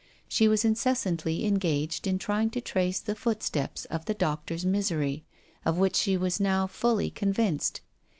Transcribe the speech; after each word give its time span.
She 0.27 0.47
was 0.47 0.65
incessantly 0.65 1.45
engaged 1.45 2.07
in 2.07 2.17
trying 2.17 2.49
to 2.57 2.59
trace 2.59 2.99
the 2.99 3.13
foot 3.13 3.43
steps 3.43 3.85
of 3.85 4.05
the 4.05 4.15
doctor's 4.15 4.65
misery, 4.65 5.25
of 5.63 5.77
which 5.77 5.95
she 5.95 6.17
was 6.17 6.39
now 6.39 6.65
fully 6.65 7.11
convinced. 7.11 7.81